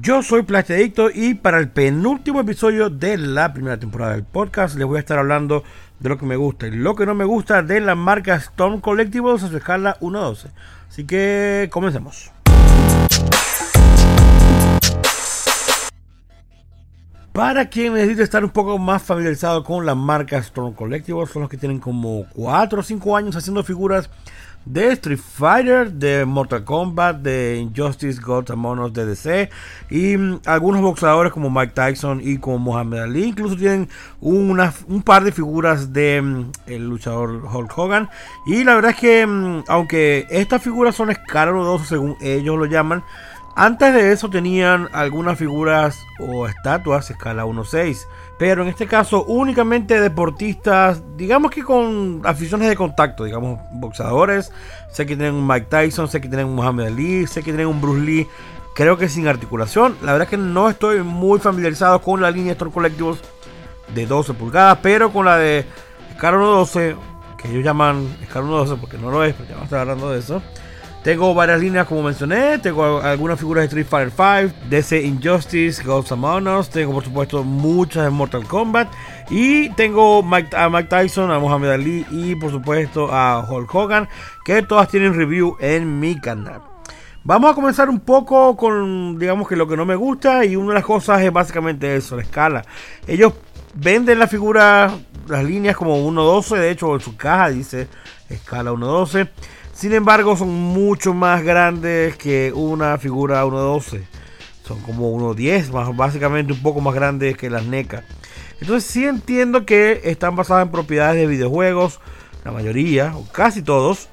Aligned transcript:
Yo 0.00 0.22
soy 0.22 0.42
Plastedicto 0.42 1.10
y 1.12 1.34
para 1.34 1.58
el 1.58 1.68
penúltimo 1.68 2.40
episodio 2.40 2.88
de 2.88 3.18
la 3.18 3.52
primera 3.52 3.76
temporada 3.78 4.12
del 4.12 4.24
podcast 4.24 4.74
les 4.76 4.86
voy 4.86 4.96
a 4.96 5.00
estar 5.00 5.18
hablando 5.18 5.64
de 6.00 6.08
lo 6.08 6.16
que 6.16 6.24
me 6.24 6.36
gusta 6.36 6.66
y 6.66 6.70
lo 6.70 6.96
que 6.96 7.04
no 7.04 7.14
me 7.14 7.26
gusta 7.26 7.62
de 7.62 7.78
la 7.80 7.94
marca 7.94 8.34
Storm 8.36 8.80
Collectibles 8.80 9.42
a 9.42 9.48
su 9.48 9.56
escala 9.58 9.98
1.12. 10.00 10.46
Así 10.88 11.04
que 11.04 11.68
comencemos. 11.70 12.32
Para 17.32 17.68
quien 17.68 17.92
necesita 17.92 18.22
estar 18.22 18.44
un 18.44 18.50
poco 18.50 18.78
más 18.78 19.02
familiarizado 19.02 19.62
con 19.62 19.84
la 19.84 19.94
marca 19.94 20.38
Storm 20.38 20.72
Collectibles, 20.72 21.30
son 21.30 21.42
los 21.42 21.50
que 21.50 21.58
tienen 21.58 21.78
como 21.78 22.24
4 22.34 22.80
o 22.80 22.82
5 22.82 23.16
años 23.16 23.36
haciendo 23.36 23.62
figuras 23.62 24.08
de 24.64 24.92
Street 24.92 25.18
Fighter, 25.18 25.92
de 25.92 26.24
Mortal 26.24 26.64
Kombat, 26.64 27.16
de 27.16 27.58
Injustice, 27.58 28.20
Gods 28.20 28.50
Among 28.50 28.80
Us 28.80 28.92
de 28.92 29.06
DC 29.06 29.50
y 29.90 30.16
mm, 30.16 30.40
algunos 30.46 30.80
boxeadores 30.80 31.32
como 31.32 31.50
Mike 31.50 31.72
Tyson 31.74 32.20
y 32.22 32.38
como 32.38 32.58
Muhammad 32.58 33.04
Ali. 33.04 33.24
Incluso 33.24 33.56
tienen 33.56 33.88
una, 34.20 34.72
un 34.88 35.02
par 35.02 35.24
de 35.24 35.32
figuras 35.32 35.92
de 35.92 36.22
mm, 36.22 36.50
el 36.66 36.88
luchador 36.88 37.42
Hulk 37.52 37.76
Hogan. 37.76 38.08
Y 38.46 38.64
la 38.64 38.74
verdad 38.74 38.92
es 38.92 38.98
que, 38.98 39.26
mm, 39.26 39.64
aunque 39.68 40.26
estas 40.30 40.62
figuras 40.62 40.94
son 40.94 41.12
2 41.32 41.86
según 41.86 42.16
ellos 42.20 42.58
lo 42.58 42.66
llaman, 42.66 43.02
antes 43.54 43.92
de 43.92 44.12
eso 44.12 44.30
tenían 44.30 44.88
algunas 44.92 45.38
figuras 45.38 45.98
o 46.18 46.46
estatuas 46.46 47.10
escala 47.10 47.44
1.6 47.44 48.06
pero 48.42 48.64
en 48.64 48.68
este 48.70 48.88
caso 48.88 49.22
únicamente 49.26 50.00
deportistas, 50.00 51.00
digamos 51.16 51.52
que 51.52 51.62
con 51.62 52.22
aficiones 52.24 52.68
de 52.68 52.74
contacto, 52.74 53.22
digamos 53.22 53.60
boxeadores. 53.70 54.50
Sé 54.90 55.06
que 55.06 55.14
tienen 55.14 55.36
un 55.36 55.46
Mike 55.46 55.68
Tyson, 55.70 56.08
sé 56.08 56.20
que 56.20 56.26
tienen 56.26 56.48
un 56.48 56.56
Muhammad 56.56 56.86
Ali, 56.86 57.24
sé 57.28 57.44
que 57.44 57.52
tienen 57.52 57.68
un 57.68 57.80
Bruce 57.80 58.00
Lee. 58.00 58.26
Creo 58.74 58.98
que 58.98 59.08
sin 59.08 59.28
articulación. 59.28 59.96
La 60.02 60.10
verdad 60.10 60.22
es 60.22 60.30
que 60.30 60.38
no 60.38 60.68
estoy 60.68 61.04
muy 61.04 61.38
familiarizado 61.38 62.02
con 62.02 62.20
la 62.20 62.32
línea 62.32 62.50
Store 62.54 62.72
Collectibles 62.72 63.20
de 63.94 64.06
12 64.06 64.34
pulgadas, 64.34 64.78
pero 64.82 65.12
con 65.12 65.24
la 65.24 65.36
de 65.36 65.64
Scar 66.16 66.34
12, 66.34 66.96
que 67.40 67.48
ellos 67.48 67.62
llaman 67.62 68.08
Scar 68.28 68.42
12 68.42 68.74
porque 68.74 68.98
no 68.98 69.12
lo 69.12 69.22
es, 69.22 69.36
pero 69.36 69.50
ya 69.50 69.54
vamos 69.54 69.72
a 69.72 69.82
hablando 69.82 70.10
de 70.10 70.18
eso. 70.18 70.42
Tengo 71.02 71.34
varias 71.34 71.60
líneas 71.60 71.88
como 71.88 72.04
mencioné, 72.04 72.58
tengo 72.58 73.00
algunas 73.00 73.36
figuras 73.36 73.62
de 73.62 73.66
Street 73.66 73.86
Fighter 73.88 74.50
5, 74.50 74.68
DC 74.70 75.02
Injustice, 75.02 75.82
Ghost 75.82 76.12
Among 76.12 76.46
Us, 76.46 76.70
tengo 76.70 76.92
por 76.92 77.02
supuesto 77.02 77.42
muchas 77.42 78.04
de 78.04 78.10
Mortal 78.10 78.46
Kombat 78.46 78.88
y 79.28 79.70
tengo 79.70 80.20
a 80.20 80.68
Mike 80.68 80.88
Tyson, 80.88 81.32
a 81.32 81.40
Muhammad 81.40 81.72
Ali 81.72 82.06
y 82.12 82.36
por 82.36 82.52
supuesto 82.52 83.12
a 83.12 83.44
Hulk 83.48 83.74
Hogan, 83.74 84.08
que 84.44 84.62
todas 84.62 84.88
tienen 84.88 85.14
review 85.14 85.56
en 85.58 85.98
mi 85.98 86.20
canal. 86.20 86.60
Vamos 87.24 87.50
a 87.50 87.54
comenzar 87.54 87.88
un 87.88 87.98
poco 87.98 88.56
con, 88.56 89.18
digamos 89.18 89.48
que 89.48 89.56
lo 89.56 89.66
que 89.66 89.76
no 89.76 89.84
me 89.84 89.96
gusta 89.96 90.44
y 90.44 90.54
una 90.54 90.68
de 90.68 90.74
las 90.74 90.84
cosas 90.84 91.20
es 91.20 91.32
básicamente 91.32 91.96
eso, 91.96 92.14
la 92.14 92.22
escala. 92.22 92.64
Ellos 93.08 93.32
venden 93.74 94.20
la 94.20 94.28
figura, 94.28 94.92
las 95.26 95.42
líneas 95.42 95.76
como 95.76 95.96
1.12, 95.96 96.58
de 96.58 96.70
hecho 96.70 96.94
en 96.94 97.00
su 97.00 97.16
caja 97.16 97.48
dice 97.48 97.88
escala 98.28 98.70
1.12. 98.70 99.28
Sin 99.82 99.92
embargo, 99.94 100.36
son 100.36 100.48
mucho 100.48 101.12
más 101.12 101.42
grandes 101.42 102.14
que 102.14 102.52
una 102.54 102.98
figura 102.98 103.44
1.12. 103.44 104.04
Son 104.64 104.80
como 104.82 105.12
1.10, 105.12 105.72
más, 105.72 105.96
básicamente 105.96 106.52
un 106.52 106.62
poco 106.62 106.80
más 106.80 106.94
grandes 106.94 107.36
que 107.36 107.50
las 107.50 107.66
NECA. 107.66 108.04
Entonces 108.60 108.88
sí 108.88 109.04
entiendo 109.04 109.66
que 109.66 110.02
están 110.04 110.36
basadas 110.36 110.66
en 110.66 110.70
propiedades 110.70 111.16
de 111.16 111.26
videojuegos, 111.26 111.98
la 112.44 112.52
mayoría, 112.52 113.16
o 113.16 113.26
casi 113.32 113.60
todos. 113.60 114.08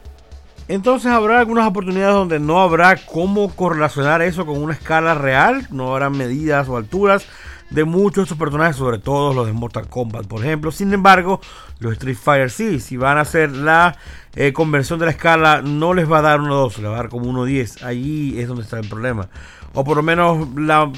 Entonces 0.67 1.11
habrá 1.11 1.39
algunas 1.39 1.67
oportunidades 1.67 2.15
donde 2.15 2.39
no 2.39 2.59
habrá 2.63 2.95
cómo 3.05 3.55
correlacionar 3.55 4.23
eso 4.23 4.47
con 4.47 4.59
una 4.59 4.73
escala 4.73 5.13
real, 5.13 5.67
no 5.69 5.91
habrá 5.91 6.09
medidas 6.09 6.67
o 6.67 6.77
alturas 6.77 7.27
de 7.69 7.83
muchos 7.83 8.15
de 8.15 8.23
estos 8.23 8.37
personajes, 8.37 8.75
sobre 8.75 8.97
todo 8.97 9.33
los 9.33 9.45
de 9.45 9.53
Mortal 9.53 9.87
Kombat, 9.87 10.25
por 10.25 10.43
ejemplo. 10.43 10.71
Sin 10.71 10.93
embargo, 10.93 11.39
los 11.79 11.93
Street 11.93 12.17
Fighter 12.17 12.49
sí, 12.49 12.79
si 12.79 12.97
van 12.97 13.17
a 13.17 13.21
hacer 13.21 13.51
la 13.51 13.95
eh, 14.35 14.53
conversión 14.53 14.99
de 14.99 15.05
la 15.05 15.11
escala, 15.11 15.61
no 15.61 15.93
les 15.93 16.11
va 16.11 16.19
a 16.19 16.21
dar 16.21 16.39
1.2, 16.39 16.77
les 16.77 16.85
va 16.85 16.93
a 16.93 16.97
dar 16.97 17.09
como 17.09 17.25
1.10. 17.31 17.83
Ahí 17.83 18.39
es 18.39 18.47
donde 18.47 18.63
está 18.63 18.79
el 18.79 18.87
problema. 18.87 19.29
O 19.73 19.83
por 19.83 19.97
lo 19.97 20.03
menos 20.03 20.47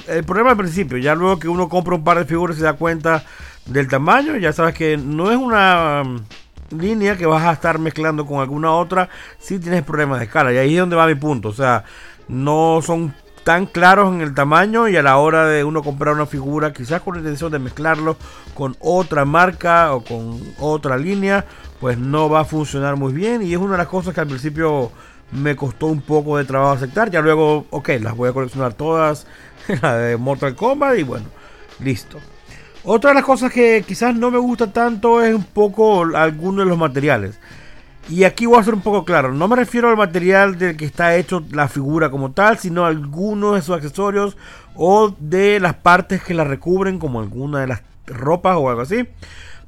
el 0.08 0.24
problema 0.24 0.52
al 0.52 0.58
principio, 0.58 0.98
ya 0.98 1.14
luego 1.14 1.40
que 1.40 1.50
uno 1.50 1.68
compra 1.68 1.96
un 1.96 2.04
par 2.04 2.18
de 2.18 2.26
figuras 2.26 2.56
y 2.56 2.60
se 2.60 2.66
da 2.66 2.74
cuenta 2.74 3.24
del 3.66 3.88
tamaño, 3.88 4.38
ya 4.38 4.54
sabes 4.54 4.74
que 4.74 4.98
no 4.98 5.30
es 5.30 5.38
una 5.38 6.04
mm, 6.06 6.80
línea 6.80 7.18
que 7.18 7.26
vas 7.26 7.44
a 7.44 7.52
estar 7.52 7.80
mezclando 7.80 8.26
con 8.26 8.40
alguna 8.40 8.72
otra 8.72 9.10
si 9.40 9.60
tienes 9.60 9.84
problemas 9.84 10.20
de 10.20 10.26
escala. 10.26 10.54
Y 10.54 10.58
ahí 10.58 10.76
es 10.76 10.80
donde 10.80 10.96
va 10.96 11.06
mi 11.06 11.16
punto. 11.16 11.50
O 11.50 11.54
sea, 11.54 11.84
no 12.30 12.80
son 12.82 13.14
tan 13.44 13.66
claros 13.66 14.14
en 14.14 14.22
el 14.22 14.34
tamaño 14.34 14.88
y 14.88 14.98
a 14.98 15.02
la 15.02 15.18
hora 15.18 15.48
de 15.48 15.64
uno 15.64 15.84
comprar 15.84 16.14
una 16.14 16.26
figura, 16.26 16.74
quizás 16.74 17.02
con 17.02 17.16
la 17.16 17.22
intención 17.22 17.52
de 17.52 17.60
mezclarlo 17.60 18.18
con 18.54 18.76
otra 18.80 19.26
marca 19.26 19.94
o 19.94 20.04
con 20.04 20.40
otra 20.60 20.98
línea, 20.98 21.46
pues 21.80 21.98
no 21.98 22.30
va 22.30 22.42
a 22.42 22.46
funcionar 22.46 22.96
muy 22.96 23.14
bien. 23.14 23.42
Y 23.42 23.54
es 23.54 23.60
una 23.60 23.74
de 23.74 23.78
las 23.80 23.88
cosas 23.88 24.14
que 24.14 24.22
al 24.22 24.28
principio 24.28 24.92
me 25.32 25.56
costó 25.56 25.88
un 25.88 26.02
poco 26.02 26.38
de 26.38 26.46
trabajo 26.46 26.74
aceptar. 26.74 27.10
Ya 27.10 27.22
luego, 27.22 27.66
ok, 27.70 27.90
las 28.02 28.16
voy 28.16 28.30
a 28.30 28.34
coleccionar 28.34 28.74
todas, 28.74 29.26
la 29.82 29.98
de 29.98 30.18
Mortal 30.18 30.56
Kombat 30.56 30.98
y 30.98 31.04
bueno, 31.04 31.26
listo. 31.80 32.20
Otra 32.84 33.12
de 33.12 33.16
las 33.16 33.26
cosas 33.26 33.52
que 33.52 33.84
quizás 33.88 34.16
no 34.16 34.32
me 34.32 34.40
gusta 34.40 34.74
tanto 34.74 35.22
es 35.22 35.36
un 35.36 35.44
poco 35.44 36.04
algunos 36.16 36.66
de 36.66 36.70
los 36.70 36.78
materiales. 36.78 37.40
Y 38.10 38.24
aquí 38.24 38.46
voy 38.46 38.60
a 38.60 38.64
ser 38.64 38.74
un 38.74 38.82
poco 38.82 39.06
claro, 39.06 39.32
no 39.32 39.48
me 39.48 39.56
refiero 39.56 39.90
al 39.90 39.96
material 39.96 40.58
del 40.58 40.76
que 40.76 40.86
está 40.86 41.16
hecho 41.16 41.44
la 41.52 41.68
figura 41.68 42.10
como 42.10 42.32
tal, 42.32 42.58
sino 42.58 42.84
a 42.84 42.88
algunos 42.88 43.56
de 43.56 43.62
sus 43.62 43.76
accesorios 43.76 44.38
o 44.76 45.16
de 45.20 45.60
las 45.60 45.76
partes 45.76 46.24
que 46.24 46.34
la 46.34 46.44
recubren, 46.44 47.00
como 47.00 47.20
alguna 47.20 47.62
de 47.62 47.68
las 47.68 47.84
ropas 48.08 48.58
o 48.58 48.70
algo 48.70 48.82
así. 48.82 49.08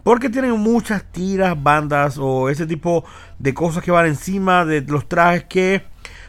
Porque 0.03 0.29
tienen 0.29 0.51
muchas 0.59 1.03
tiras, 1.03 1.61
bandas 1.61 2.17
o 2.19 2.49
ese 2.49 2.65
tipo 2.65 3.05
de 3.39 3.53
cosas 3.53 3.83
que 3.83 3.91
van 3.91 4.07
encima 4.07 4.65
de 4.65 4.81
los 4.81 5.07
trajes 5.07 5.45
que 5.45 5.83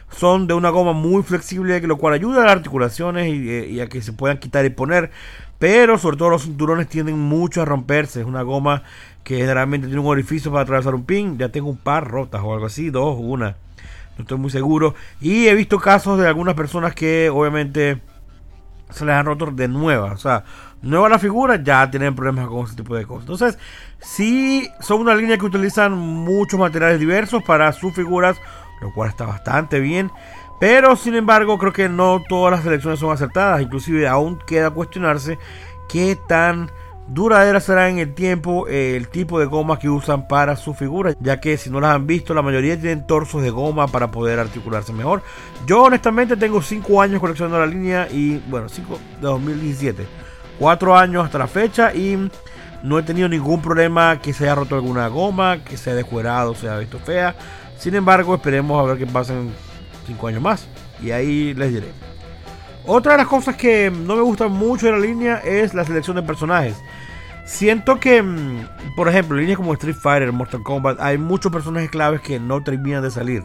son 0.09 0.47
de 0.47 0.53
una 0.53 0.69
goma 0.69 0.93
muy 0.93 1.23
flexible, 1.23 1.81
lo 1.81 1.97
cual 1.97 2.13
ayuda 2.13 2.41
a 2.41 2.45
las 2.45 2.53
articulaciones 2.53 3.27
y, 3.27 3.49
eh, 3.49 3.67
y 3.69 3.79
a 3.81 3.87
que 3.87 4.01
se 4.01 4.13
puedan 4.13 4.37
quitar 4.37 4.63
y 4.63 4.69
poner. 4.69 5.11
Pero 5.59 5.97
sobre 5.97 6.17
todo 6.17 6.29
los 6.29 6.43
cinturones 6.43 6.87
tienden 6.87 7.19
mucho 7.19 7.61
a 7.61 7.65
romperse. 7.65 8.21
Es 8.21 8.25
una 8.25 8.43
goma 8.43 8.83
que 9.25 9.37
generalmente 9.37 9.87
tiene 9.87 9.99
un 9.99 10.07
orificio 10.07 10.51
para 10.51 10.63
atravesar 10.63 10.93
un 10.93 11.03
pin. 11.03 11.37
Ya 11.37 11.49
tengo 11.49 11.67
un 11.67 11.77
par 11.77 12.07
rotas 12.07 12.41
o 12.43 12.53
algo 12.53 12.67
así, 12.67 12.91
dos, 12.91 13.17
una. 13.19 13.57
No 14.17 14.21
estoy 14.21 14.37
muy 14.37 14.51
seguro. 14.51 14.93
Y 15.19 15.47
he 15.47 15.55
visto 15.55 15.79
casos 15.79 16.19
de 16.19 16.27
algunas 16.27 16.53
personas 16.53 16.93
que 16.93 17.29
obviamente 17.29 18.01
se 18.91 19.03
les 19.03 19.15
han 19.15 19.25
roto 19.25 19.47
de 19.47 19.67
nueva. 19.67 20.13
O 20.13 20.17
sea, 20.17 20.43
nueva 20.83 21.09
la 21.09 21.17
figura, 21.17 21.61
ya 21.61 21.89
tienen 21.89 22.13
problemas 22.15 22.47
con 22.47 22.65
ese 22.65 22.75
tipo 22.75 22.95
de 22.95 23.05
cosas. 23.07 23.23
Entonces, 23.23 23.57
sí 23.99 24.69
son 24.79 25.01
una 25.01 25.15
línea 25.15 25.39
que 25.39 25.45
utilizan 25.45 25.97
muchos 25.97 26.59
materiales 26.59 26.99
diversos 26.99 27.43
para 27.43 27.73
sus 27.73 27.95
figuras, 27.95 28.37
lo 28.79 28.93
cual 28.93 29.09
está 29.09 29.25
bastante 29.25 29.79
bien. 29.79 30.11
Pero 30.59 30.95
sin 30.95 31.15
embargo, 31.15 31.57
creo 31.57 31.73
que 31.73 31.89
no 31.89 32.21
todas 32.29 32.51
las 32.51 32.63
selecciones 32.63 32.99
son 32.99 33.11
acertadas. 33.11 33.59
Inclusive 33.59 34.07
aún 34.07 34.37
queda 34.45 34.69
cuestionarse 34.69 35.39
qué 35.89 36.15
tan 36.27 36.69
duradera 37.07 37.59
será 37.59 37.89
en 37.89 37.99
el 37.99 38.13
tiempo 38.13 38.67
el 38.67 39.07
tipo 39.09 39.39
de 39.39 39.45
gomas 39.45 39.79
que 39.79 39.89
usan 39.89 40.27
para 40.27 40.55
su 40.55 40.73
figura, 40.73 41.13
ya 41.19 41.39
que 41.39 41.57
si 41.57 41.69
no 41.69 41.79
las 41.79 41.95
han 41.95 42.07
visto, 42.07 42.33
la 42.33 42.41
mayoría 42.41 42.79
tienen 42.79 43.05
torsos 43.05 43.41
de 43.43 43.49
goma 43.49 43.87
para 43.87 44.11
poder 44.11 44.39
articularse 44.39 44.93
mejor. 44.93 45.21
Yo 45.65 45.83
honestamente 45.83 46.35
tengo 46.35 46.61
5 46.61 47.01
años 47.01 47.19
coleccionando 47.19 47.59
la 47.59 47.67
línea 47.67 48.07
y 48.11 48.41
bueno, 48.47 48.69
5 48.69 48.99
de 49.21 49.21
2017, 49.21 50.05
4 50.59 50.97
años 50.97 51.25
hasta 51.25 51.37
la 51.37 51.47
fecha 51.47 51.93
y 51.93 52.29
no 52.83 52.99
he 52.99 53.03
tenido 53.03 53.27
ningún 53.29 53.61
problema 53.61 54.19
que 54.19 54.33
se 54.33 54.45
haya 54.45 54.55
roto 54.55 54.75
alguna 54.75 55.07
goma, 55.07 55.63
que 55.63 55.77
se 55.77 55.89
haya 55.89 55.97
descuerado, 55.97 56.55
se 56.55 56.67
haya 56.67 56.79
visto 56.79 56.99
fea. 56.99 57.35
Sin 57.77 57.95
embargo, 57.95 58.35
esperemos 58.35 58.79
a 58.79 58.87
ver 58.87 58.97
qué 58.97 59.05
pasa 59.05 59.33
en 59.33 59.51
5 60.07 60.27
años 60.27 60.41
más 60.41 60.67
y 61.01 61.11
ahí 61.11 61.53
les 61.53 61.73
diré. 61.73 61.87
Otra 62.87 63.13
de 63.13 63.17
las 63.17 63.27
cosas 63.27 63.55
que 63.55 63.91
no 63.91 64.15
me 64.15 64.21
gustan 64.21 64.51
mucho 64.51 64.85
de 64.85 64.91
la 64.91 64.99
línea 64.99 65.37
es 65.37 65.73
la 65.73 65.83
selección 65.83 66.15
de 66.15 66.21
personajes. 66.21 66.75
Siento 67.45 67.99
que, 67.99 68.23
mm, 68.23 68.95
por 68.95 69.07
ejemplo, 69.07 69.37
líneas 69.37 69.57
como 69.57 69.73
Street 69.73 69.95
Fighter, 69.95 70.31
Mortal 70.31 70.63
Kombat, 70.63 70.99
hay 70.99 71.19
muchos 71.19 71.51
personajes 71.51 71.91
claves 71.91 72.21
que 72.21 72.39
no 72.39 72.63
terminan 72.63 73.03
de 73.03 73.11
salir. 73.11 73.43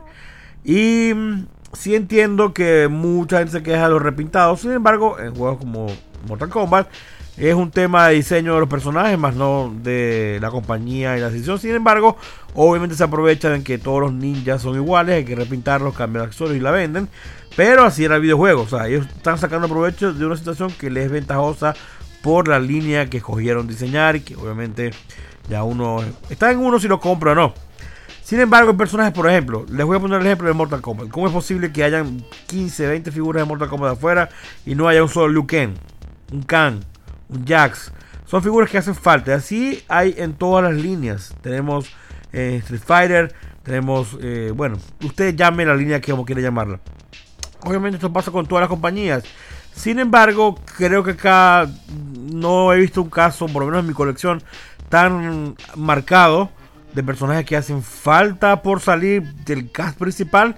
Y 0.65 1.13
mm, 1.15 1.47
sí 1.75 1.95
entiendo 1.95 2.55
que 2.55 2.89
mucha 2.89 3.39
gente 3.39 3.53
se 3.53 3.63
queja 3.63 3.85
de 3.85 3.91
los 3.91 4.03
repintados. 4.03 4.61
Sin 4.61 4.73
embargo, 4.73 5.19
en 5.19 5.35
juegos 5.35 5.59
como 5.59 5.87
Mortal 6.27 6.49
Kombat 6.49 6.89
es 7.37 7.55
un 7.55 7.71
tema 7.71 8.09
de 8.09 8.17
diseño 8.17 8.55
de 8.55 8.61
los 8.61 8.69
personajes, 8.69 9.19
más 9.19 9.35
no 9.35 9.73
de 9.83 10.39
la 10.41 10.51
compañía 10.51 11.17
y 11.17 11.21
la 11.21 11.31
decisión. 11.31 11.59
Sin 11.59 11.75
embargo, 11.75 12.17
obviamente 12.55 12.97
se 12.97 13.05
aprovechan 13.05 13.53
en 13.53 13.65
que 13.65 13.79
todos 13.79 14.01
los 14.01 14.13
ninjas 14.13 14.63
son 14.63 14.77
iguales, 14.77 15.17
hay 15.17 15.25
que 15.25 15.35
repintarlos, 15.35 15.95
cambiar 15.95 16.25
accesorios 16.25 16.57
y 16.57 16.61
la 16.61 16.71
venden. 16.71 17.09
Pero 17.57 17.85
así 17.85 18.05
era 18.05 18.17
el 18.17 18.23
videojuego. 18.23 18.63
O 18.63 18.69
sea, 18.69 18.89
ellos 18.89 19.07
están 19.07 19.39
sacando 19.39 19.69
provecho 19.69 20.13
de 20.13 20.25
una 20.25 20.37
situación 20.37 20.71
que 20.73 20.91
les 20.91 21.07
es 21.07 21.11
ventajosa 21.11 21.75
por 22.23 22.49
la 22.49 22.59
línea 22.59 23.09
que 23.09 23.19
escogieron 23.19 23.67
diseñar 23.67 24.17
y 24.17 24.21
que 24.21 24.37
obviamente 24.37 24.91
ya 25.49 25.63
uno 25.65 26.03
está 26.29 26.51
en 26.51 26.59
uno 26.59 26.79
si 26.79 26.89
lo 26.89 27.01
compra 27.01 27.33
o 27.33 27.35
no. 27.35 27.55
Sin 28.23 28.39
embargo, 28.39 28.71
hay 28.71 28.77
personajes, 28.77 29.13
por 29.13 29.29
ejemplo, 29.29 29.67
les 29.69 29.85
voy 29.85 29.97
a 29.97 30.01
poner 30.01 30.21
el 30.21 30.27
ejemplo 30.27 30.47
de 30.47 30.55
Mortal 30.55 30.81
Kombat. 30.81 31.09
¿Cómo 31.09 31.27
es 31.27 31.33
posible 31.33 31.73
que 31.73 31.83
hayan 31.83 32.25
15, 32.47 32.87
20 32.87 33.11
figuras 33.11 33.43
de 33.43 33.49
Mortal 33.49 33.69
Kombat 33.69 33.95
afuera 33.95 34.29
y 34.65 34.77
no 34.77 34.87
haya 34.87 35.03
un 35.03 35.09
solo 35.09 35.29
Liu 35.33 35.47
Kang, 35.47 35.75
un 36.33 36.43
Kang, 36.43 36.81
un 37.29 37.45
Jax? 37.45 37.93
Son 38.27 38.41
figuras 38.41 38.71
que 38.71 38.79
hacen 38.79 38.95
falta. 38.95 39.35
Así 39.35 39.83
hay 39.89 40.15
en 40.17 40.35
todas 40.35 40.63
las 40.63 40.81
líneas. 40.81 41.35
Tenemos 41.41 41.91
eh, 42.33 42.61
Street 42.63 42.83
Fighter, 42.85 43.35
tenemos, 43.65 44.17
eh, 44.21 44.53
bueno, 44.55 44.77
usted 45.03 45.35
llame 45.35 45.65
la 45.65 45.75
línea 45.75 46.01
que 46.01 46.13
como 46.13 46.25
quiera 46.25 46.41
llamarla. 46.41 46.79
Obviamente 47.65 47.97
esto 47.97 48.13
pasa 48.13 48.31
con 48.31 48.47
todas 48.47 48.63
las 48.63 48.69
compañías. 48.69 49.25
Sin 49.75 49.99
embargo, 49.99 50.59
creo 50.77 51.03
que 51.03 51.13
acá 51.13 51.69
no 52.33 52.73
he 52.73 52.79
visto 52.79 53.03
un 53.03 53.11
caso, 53.11 53.47
por 53.47 53.63
lo 53.63 53.67
menos 53.67 53.81
en 53.81 53.89
mi 53.89 53.95
colección, 53.95 54.43
tan 54.89 55.57
marcado 55.77 56.51
de 56.93 57.03
personajes 57.03 57.47
que 57.47 57.57
hacen 57.57 57.83
falta 57.83 58.63
por 58.63 58.81
salir 58.81 59.23
del 59.23 59.71
cast 59.71 59.99
principal 59.99 60.57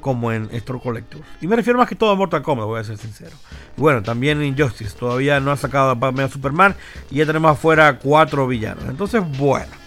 como 0.00 0.32
en 0.32 0.48
Store 0.52 0.80
Collectors. 0.82 1.24
Y 1.40 1.46
me 1.46 1.56
refiero 1.56 1.78
más 1.78 1.88
que 1.88 1.94
todo 1.94 2.10
a 2.10 2.14
Mortal 2.14 2.42
Kombat, 2.42 2.66
voy 2.66 2.80
a 2.80 2.84
ser 2.84 2.98
sincero. 2.98 3.36
Bueno, 3.76 4.02
también 4.02 4.42
Injustice, 4.42 4.94
todavía 4.98 5.40
no 5.40 5.50
ha 5.50 5.56
sacado 5.56 5.90
a 5.90 5.94
Batman 5.94 6.30
Superman 6.30 6.74
y 7.10 7.16
ya 7.16 7.26
tenemos 7.26 7.52
afuera 7.52 7.98
cuatro 7.98 8.46
villanos. 8.46 8.84
Entonces, 8.84 9.22
bueno. 9.38 9.83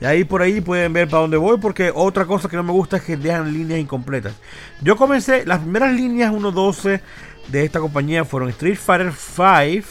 Y 0.00 0.04
ahí 0.04 0.24
por 0.24 0.42
ahí 0.42 0.60
pueden 0.60 0.92
ver 0.92 1.08
para 1.08 1.22
dónde 1.22 1.36
voy, 1.36 1.58
porque 1.58 1.90
otra 1.92 2.24
cosa 2.24 2.48
que 2.48 2.56
no 2.56 2.62
me 2.62 2.72
gusta 2.72 2.98
es 2.98 3.02
que 3.02 3.16
dejan 3.16 3.52
líneas 3.52 3.80
incompletas. 3.80 4.34
Yo 4.80 4.96
comencé, 4.96 5.44
las 5.44 5.60
primeras 5.60 5.92
líneas 5.92 6.32
1.12 6.32 7.00
de 7.48 7.64
esta 7.64 7.80
compañía 7.80 8.24
fueron 8.24 8.48
Street 8.50 8.76
Fighter 8.76 9.12
5 9.12 9.88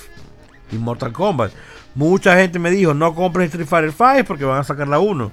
y 0.71 0.77
Mortal 0.77 1.11
Kombat. 1.11 1.51
Mucha 1.95 2.35
gente 2.37 2.59
me 2.59 2.71
dijo, 2.71 2.93
no 2.93 3.15
compres 3.15 3.47
Street 3.47 3.67
Fighter 3.67 3.91
5 3.91 4.27
porque 4.27 4.45
van 4.45 4.59
a 4.59 4.63
sacar 4.63 4.87
la 4.87 4.99
1. 4.99 5.31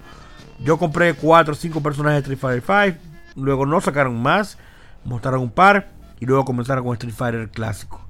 Yo 0.60 0.78
compré 0.78 1.14
4 1.14 1.52
o 1.52 1.56
5 1.56 1.82
personajes 1.82 2.26
de 2.26 2.34
Street 2.34 2.62
Fighter 2.62 2.94
5. 2.94 3.44
Luego 3.44 3.66
no 3.66 3.80
sacaron 3.80 4.20
más. 4.20 4.58
Mostraron 5.04 5.42
un 5.42 5.50
par. 5.50 5.90
Y 6.20 6.26
luego 6.26 6.44
comenzaron 6.44 6.84
con 6.84 6.94
Street 6.94 7.14
Fighter 7.14 7.50
clásico. 7.50 8.00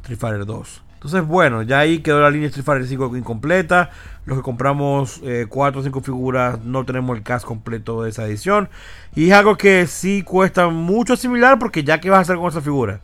Street 0.00 0.18
Fighter 0.18 0.46
2. 0.46 0.82
Entonces, 1.02 1.26
bueno, 1.26 1.62
ya 1.62 1.80
ahí 1.80 1.98
quedó 1.98 2.20
la 2.20 2.30
línea 2.30 2.46
Street 2.46 2.64
Fighter 2.64 2.86
5 2.86 3.16
incompleta. 3.16 3.90
Los 4.24 4.38
que 4.38 4.44
compramos 4.44 5.20
4 5.48 5.80
o 5.80 5.82
5 5.82 6.00
figuras 6.00 6.62
no 6.62 6.84
tenemos 6.84 7.16
el 7.16 7.24
cast 7.24 7.44
completo 7.44 8.04
de 8.04 8.10
esa 8.10 8.24
edición. 8.24 8.68
Y 9.16 9.30
es 9.30 9.32
algo 9.32 9.56
que 9.56 9.88
sí 9.88 10.22
cuesta 10.22 10.68
mucho 10.68 11.16
similar 11.16 11.58
porque 11.58 11.82
ya 11.82 12.00
que 12.00 12.08
vas 12.08 12.18
a 12.18 12.20
hacer 12.20 12.36
con 12.36 12.46
esa 12.46 12.60
figura. 12.60 13.00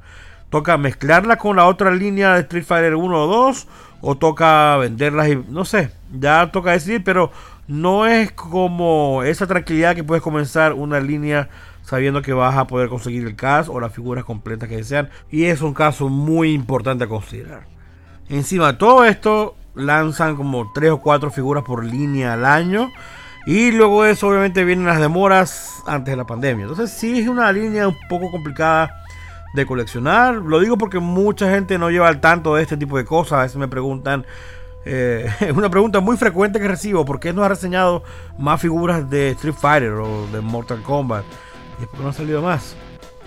Toca 0.48 0.78
mezclarla 0.78 1.38
con 1.38 1.56
la 1.56 1.66
otra 1.66 1.90
línea 1.90 2.34
de 2.34 2.42
Street 2.42 2.64
Fighter 2.64 2.94
1 2.94 3.20
o 3.20 3.26
2 3.26 3.66
o 4.00 4.16
toca 4.16 4.76
venderlas 4.76 5.30
y 5.30 5.44
no 5.48 5.64
sé, 5.64 5.90
ya 6.16 6.52
toca 6.52 6.70
decidir, 6.70 7.02
pero 7.02 7.32
no 7.66 8.06
es 8.06 8.30
como 8.30 9.24
esa 9.24 9.48
tranquilidad 9.48 9.96
que 9.96 10.04
puedes 10.04 10.22
comenzar 10.22 10.72
una 10.72 11.00
línea 11.00 11.48
sabiendo 11.82 12.22
que 12.22 12.32
vas 12.32 12.56
a 12.56 12.68
poder 12.68 12.88
conseguir 12.88 13.26
el 13.26 13.34
cast 13.34 13.68
o 13.68 13.80
las 13.80 13.92
figuras 13.92 14.24
completas 14.24 14.68
que 14.68 14.76
desean 14.76 15.10
y 15.32 15.46
es 15.46 15.62
un 15.62 15.74
caso 15.74 16.08
muy 16.08 16.52
importante 16.52 17.02
a 17.02 17.08
considerar. 17.08 17.77
Encima 18.28 18.72
de 18.72 18.78
todo 18.78 19.04
esto 19.04 19.54
lanzan 19.74 20.36
como 20.36 20.72
3 20.72 20.90
o 20.92 21.00
4 21.00 21.30
figuras 21.30 21.64
por 21.64 21.84
línea 21.84 22.34
al 22.34 22.44
año 22.44 22.90
y 23.46 23.70
luego 23.70 24.04
eso 24.04 24.28
obviamente 24.28 24.64
vienen 24.64 24.84
las 24.84 25.00
demoras 25.00 25.82
antes 25.86 26.12
de 26.12 26.16
la 26.16 26.26
pandemia. 26.26 26.64
Entonces 26.64 26.90
sí 26.90 27.20
es 27.20 27.28
una 27.28 27.50
línea 27.50 27.88
un 27.88 27.96
poco 28.08 28.30
complicada 28.30 29.02
de 29.54 29.64
coleccionar. 29.64 30.34
Lo 30.34 30.60
digo 30.60 30.76
porque 30.76 30.98
mucha 30.98 31.50
gente 31.50 31.78
no 31.78 31.90
lleva 31.90 32.08
al 32.08 32.20
tanto 32.20 32.54
de 32.54 32.62
este 32.62 32.76
tipo 32.76 32.98
de 32.98 33.04
cosas. 33.04 33.38
A 33.38 33.42
veces 33.42 33.56
me 33.56 33.68
preguntan, 33.68 34.26
eh, 34.84 35.30
una 35.54 35.70
pregunta 35.70 36.00
muy 36.00 36.16
frecuente 36.16 36.60
que 36.60 36.68
recibo, 36.68 37.04
¿por 37.04 37.20
qué 37.20 37.32
no 37.32 37.42
ha 37.42 37.48
reseñado 37.48 38.02
más 38.38 38.60
figuras 38.60 39.08
de 39.08 39.30
Street 39.30 39.54
Fighter 39.58 39.92
o 39.92 40.26
de 40.32 40.40
Mortal 40.42 40.82
Kombat? 40.82 41.24
Y 41.78 41.84
es 41.84 41.88
porque 41.88 42.02
no 42.02 42.10
ha 42.10 42.12
salido 42.12 42.42
más. 42.42 42.76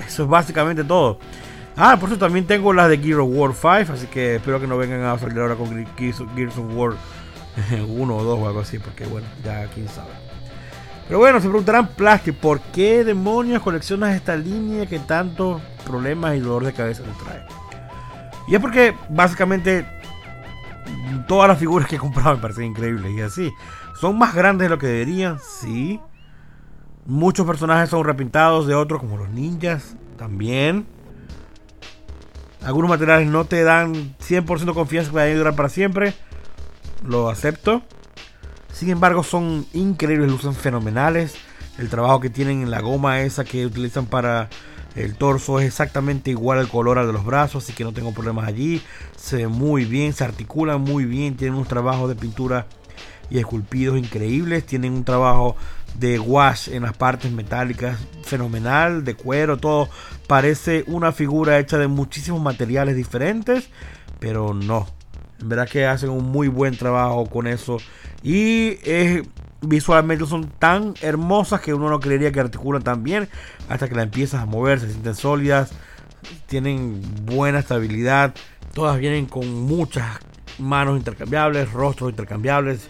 Eso 0.05 0.23
es 0.23 0.29
básicamente 0.29 0.83
todo. 0.83 1.17
Ah, 1.83 1.97
por 1.99 2.09
eso 2.09 2.19
también 2.19 2.45
tengo 2.45 2.73
las 2.73 2.89
de 2.89 2.99
Gears 2.99 3.21
of 3.21 3.29
War 3.31 3.53
5, 3.55 3.93
así 3.93 4.05
que 4.05 4.35
espero 4.35 4.59
que 4.59 4.67
no 4.67 4.77
vengan 4.77 5.01
a 5.01 5.17
salir 5.17 5.39
ahora 5.39 5.55
con 5.55 5.67
Gears 5.97 6.21
of 6.59 6.75
War 6.75 6.93
1 7.89 8.15
o 8.15 8.23
2 8.23 8.39
o 8.39 8.47
algo 8.47 8.59
así, 8.59 8.77
porque 8.77 9.03
bueno, 9.07 9.25
ya 9.43 9.65
quién 9.73 9.87
sabe. 9.87 10.11
Pero 11.07 11.17
bueno, 11.17 11.41
se 11.41 11.47
preguntarán, 11.47 11.87
Plastic, 11.87 12.35
¿por 12.35 12.59
qué 12.59 13.03
demonios 13.03 13.63
coleccionas 13.63 14.15
esta 14.15 14.35
línea 14.35 14.85
que 14.85 14.99
tantos 14.99 15.59
problemas 15.83 16.35
y 16.35 16.41
dolor 16.41 16.65
de 16.65 16.73
cabeza 16.73 17.01
te 17.01 17.23
trae? 17.23 17.47
Y 18.47 18.53
es 18.53 18.61
porque 18.61 18.93
básicamente 19.09 19.83
todas 21.27 21.47
las 21.47 21.57
figuras 21.57 21.87
que 21.87 21.95
he 21.95 21.99
comprado 21.99 22.35
me 22.35 22.43
parecen 22.43 22.65
increíbles 22.65 23.11
y 23.11 23.21
así. 23.21 23.51
Son 23.99 24.19
más 24.19 24.35
grandes 24.35 24.65
de 24.65 24.69
lo 24.69 24.77
que 24.77 24.85
deberían, 24.85 25.39
sí. 25.39 25.99
Muchos 27.07 27.47
personajes 27.47 27.89
son 27.89 28.03
repintados 28.03 28.67
de 28.67 28.75
otros, 28.75 29.01
como 29.01 29.17
los 29.17 29.31
ninjas, 29.31 29.95
también. 30.15 31.00
Algunos 32.63 32.89
materiales 32.89 33.27
no 33.27 33.45
te 33.45 33.63
dan 33.63 34.15
100% 34.19 34.73
confianza 34.73 35.09
que 35.09 35.15
vayan 35.15 35.35
a 35.35 35.39
durar 35.39 35.55
para 35.55 35.69
siempre. 35.69 36.13
Lo 37.03 37.29
acepto. 37.29 37.81
Sin 38.71 38.89
embargo, 38.89 39.23
son 39.23 39.65
increíbles, 39.73 40.29
lucen 40.29 40.53
fenomenales. 40.53 41.35
El 41.77 41.89
trabajo 41.89 42.19
que 42.19 42.29
tienen 42.29 42.61
en 42.61 42.71
la 42.71 42.81
goma 42.81 43.21
esa 43.21 43.43
que 43.43 43.65
utilizan 43.65 44.05
para 44.05 44.49
el 44.95 45.15
torso 45.15 45.59
es 45.59 45.65
exactamente 45.65 46.31
igual 46.31 46.59
al 46.59 46.67
color 46.67 46.99
al 46.99 47.07
de 47.07 47.13
los 47.13 47.25
brazos, 47.25 47.63
así 47.63 47.73
que 47.73 47.83
no 47.83 47.93
tengo 47.93 48.13
problemas 48.13 48.47
allí. 48.47 48.81
Se 49.15 49.37
ve 49.37 49.47
muy 49.47 49.85
bien, 49.85 50.13
se 50.13 50.23
articulan 50.23 50.81
muy 50.81 51.05
bien, 51.05 51.37
tienen 51.37 51.55
unos 51.55 51.67
trabajos 51.67 52.09
de 52.09 52.15
pintura 52.15 52.67
y 53.31 53.39
esculpidos 53.39 53.97
increíbles. 53.97 54.65
Tienen 54.65 54.93
un 54.93 55.03
trabajo 55.03 55.55
de 55.97 56.19
wash 56.19 56.69
en 56.69 56.83
las 56.83 56.95
partes 56.95 57.31
metálicas 57.31 57.97
fenomenal, 58.23 59.03
de 59.03 59.15
cuero, 59.15 59.57
todo. 59.57 59.89
Parece 60.27 60.83
una 60.87 61.11
figura 61.11 61.57
hecha 61.57 61.77
de 61.77 61.87
muchísimos 61.87 62.41
materiales 62.41 62.95
diferentes, 62.95 63.69
pero 64.19 64.53
no. 64.53 64.87
En 65.39 65.49
verdad 65.49 65.67
que 65.67 65.85
hacen 65.87 66.09
un 66.09 66.25
muy 66.25 66.47
buen 66.47 66.77
trabajo 66.77 67.25
con 67.25 67.47
eso 67.47 67.77
y 68.21 68.77
visualmente 69.61 70.25
son 70.25 70.49
tan 70.59 70.93
hermosas 71.01 71.61
que 71.61 71.73
uno 71.73 71.89
no 71.89 71.99
creería 71.99 72.31
que 72.31 72.39
articulan 72.39 72.83
tan 72.83 73.03
bien 73.03 73.29
hasta 73.69 73.87
que 73.87 73.95
la 73.95 74.03
empiezas 74.03 74.41
a 74.41 74.45
mover, 74.45 74.79
se 74.79 74.89
sienten 74.89 75.15
sólidas, 75.15 75.71
tienen 76.47 77.01
buena 77.25 77.59
estabilidad, 77.59 78.33
todas 78.73 78.99
vienen 78.99 79.25
con 79.25 79.51
muchas 79.63 80.19
manos 80.59 80.97
intercambiables, 80.97 81.71
rostros 81.71 82.09
intercambiables, 82.11 82.89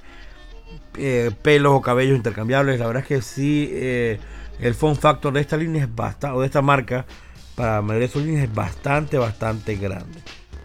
eh, 0.98 1.32
pelos 1.42 1.74
o 1.74 1.82
cabellos 1.82 2.18
intercambiables. 2.18 2.80
La 2.80 2.88
verdad 2.88 3.04
es 3.04 3.08
que 3.08 3.22
sí, 3.22 3.70
eh, 3.72 4.20
el 4.60 4.76
fun 4.76 4.96
factor 4.96 5.34
de 5.34 5.42
esta 5.42 5.58
línea 5.58 5.84
es 5.84 5.96
bastante, 5.96 6.36
o 6.38 6.42
de 6.42 6.48
esta 6.48 6.62
marca 6.62 7.06
para 7.56 7.82
medir 7.82 8.10
sus 8.10 8.24
líneas 8.24 8.46
es 8.46 8.54
bastante, 8.54 9.18
bastante 9.18 9.76
grande. 9.76 10.20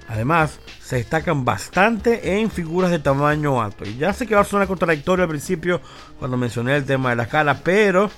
Además, 0.08 0.60
se 0.80 0.96
destacan 0.96 1.44
bastante 1.44 2.38
en 2.38 2.50
figuras 2.50 2.90
de 2.90 3.00
tamaño 3.00 3.60
alto. 3.60 3.84
Y 3.84 3.96
ya 3.96 4.12
sé 4.12 4.26
que 4.26 4.36
va 4.36 4.42
a 4.42 4.44
sonar 4.44 4.68
contradictorio 4.68 5.24
al 5.24 5.28
principio 5.28 5.80
cuando 6.18 6.36
mencioné 6.36 6.76
el 6.76 6.84
tema 6.84 7.10
de 7.10 7.16
la 7.16 7.24
escala, 7.24 7.58
pero 7.64 8.08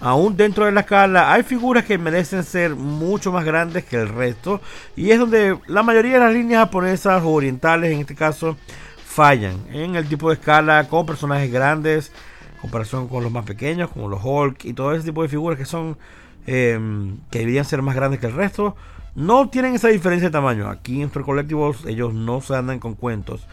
aún 0.00 0.36
dentro 0.36 0.64
de 0.64 0.72
la 0.72 0.80
escala 0.80 1.32
hay 1.32 1.42
figuras 1.42 1.84
que 1.84 1.98
merecen 1.98 2.44
ser 2.44 2.74
mucho 2.74 3.30
más 3.30 3.44
grandes 3.44 3.84
que 3.84 3.96
el 3.96 4.08
resto. 4.08 4.62
Y 4.96 5.10
es 5.10 5.18
donde 5.18 5.58
la 5.66 5.82
mayoría 5.82 6.14
de 6.14 6.20
las 6.20 6.32
líneas 6.32 6.64
japonesas 6.64 7.22
o 7.22 7.28
orientales, 7.28 7.92
en 7.92 8.00
este 8.00 8.14
caso, 8.14 8.56
fallan 9.14 9.56
en 9.72 9.96
el 9.96 10.08
tipo 10.08 10.28
de 10.28 10.34
escala 10.34 10.88
con 10.88 11.06
personajes 11.06 11.50
grandes, 11.50 12.12
en 12.54 12.60
comparación 12.60 13.08
con 13.08 13.22
los 13.22 13.32
más 13.32 13.44
pequeños, 13.44 13.90
como 13.90 14.08
los 14.08 14.20
Hulk 14.22 14.64
y 14.64 14.72
todo 14.72 14.92
ese 14.92 15.04
tipo 15.04 15.22
de 15.22 15.28
figuras 15.28 15.58
que 15.58 15.64
son 15.64 15.96
eh, 16.46 16.78
que 17.30 17.38
deberían 17.38 17.64
ser 17.64 17.80
más 17.80 17.94
grandes 17.94 18.20
que 18.20 18.26
el 18.26 18.34
resto 18.34 18.76
no 19.14 19.48
tienen 19.48 19.74
esa 19.74 19.88
diferencia 19.88 20.28
de 20.28 20.32
tamaño. 20.32 20.68
Aquí 20.68 21.00
en 21.00 21.06
Store 21.06 21.24
Collectibles 21.24 21.84
ellos 21.86 22.14
no 22.14 22.40
se 22.40 22.56
andan 22.56 22.80
con 22.80 22.94
cuentos. 22.94 23.46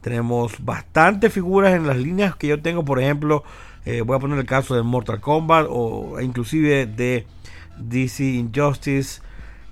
Tenemos 0.00 0.64
bastantes 0.64 1.32
figuras 1.32 1.74
en 1.74 1.86
las 1.86 1.96
líneas 1.96 2.36
que 2.36 2.46
yo 2.46 2.62
tengo, 2.62 2.84
por 2.84 3.00
ejemplo, 3.00 3.42
eh, 3.84 4.02
voy 4.02 4.16
a 4.16 4.20
poner 4.20 4.38
el 4.38 4.46
caso 4.46 4.74
de 4.74 4.82
Mortal 4.82 5.20
Kombat 5.20 5.66
o 5.68 6.20
inclusive 6.20 6.86
de 6.86 7.26
DC 7.78 8.24
Injustice. 8.24 9.22